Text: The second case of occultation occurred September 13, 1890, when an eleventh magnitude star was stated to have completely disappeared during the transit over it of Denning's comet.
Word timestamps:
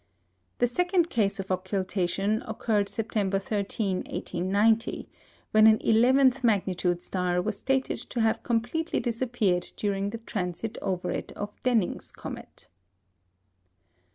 The 0.57 0.65
second 0.65 1.11
case 1.11 1.39
of 1.39 1.51
occultation 1.51 2.41
occurred 2.47 2.89
September 2.89 3.37
13, 3.37 3.97
1890, 3.97 5.07
when 5.51 5.67
an 5.67 5.77
eleventh 5.79 6.43
magnitude 6.43 7.03
star 7.03 7.39
was 7.39 7.59
stated 7.59 7.99
to 8.09 8.19
have 8.21 8.41
completely 8.41 8.99
disappeared 8.99 9.71
during 9.77 10.09
the 10.09 10.17
transit 10.17 10.79
over 10.81 11.11
it 11.11 11.31
of 11.33 11.53
Denning's 11.61 12.11
comet. 12.11 12.67